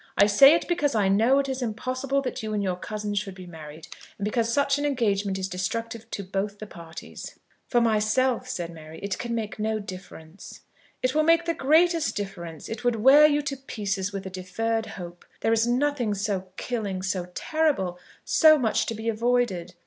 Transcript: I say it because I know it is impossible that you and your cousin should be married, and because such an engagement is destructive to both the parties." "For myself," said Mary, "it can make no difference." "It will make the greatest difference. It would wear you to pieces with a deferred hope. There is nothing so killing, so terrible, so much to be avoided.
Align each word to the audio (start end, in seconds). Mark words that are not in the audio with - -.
I 0.17 0.25
say 0.25 0.55
it 0.55 0.67
because 0.67 0.95
I 0.95 1.09
know 1.09 1.37
it 1.37 1.47
is 1.47 1.61
impossible 1.61 2.23
that 2.23 2.41
you 2.41 2.55
and 2.55 2.63
your 2.63 2.75
cousin 2.75 3.13
should 3.13 3.35
be 3.35 3.45
married, 3.45 3.87
and 4.17 4.25
because 4.25 4.51
such 4.51 4.79
an 4.79 4.83
engagement 4.83 5.37
is 5.37 5.47
destructive 5.47 6.09
to 6.09 6.23
both 6.23 6.57
the 6.57 6.65
parties." 6.65 7.37
"For 7.67 7.79
myself," 7.81 8.49
said 8.49 8.71
Mary, 8.71 8.99
"it 9.03 9.19
can 9.19 9.35
make 9.35 9.59
no 9.59 9.77
difference." 9.77 10.61
"It 11.03 11.13
will 11.13 11.21
make 11.21 11.45
the 11.45 11.53
greatest 11.53 12.15
difference. 12.15 12.67
It 12.67 12.83
would 12.83 12.95
wear 12.95 13.27
you 13.27 13.43
to 13.43 13.55
pieces 13.55 14.11
with 14.11 14.25
a 14.25 14.31
deferred 14.31 14.87
hope. 14.87 15.23
There 15.41 15.53
is 15.53 15.67
nothing 15.67 16.15
so 16.15 16.47
killing, 16.57 17.03
so 17.03 17.27
terrible, 17.35 17.99
so 18.25 18.57
much 18.57 18.87
to 18.87 18.95
be 18.95 19.07
avoided. 19.07 19.75